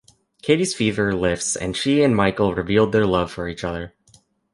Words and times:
Katie's 0.41 0.73
fever 0.73 1.13
lifts 1.13 1.55
and 1.55 1.77
she 1.77 2.01
and 2.01 2.15
Michael 2.15 2.55
reveal 2.55 2.87
their 2.89 3.05
love 3.05 3.31
for 3.31 3.47
each 3.47 3.63
other. 3.63 3.93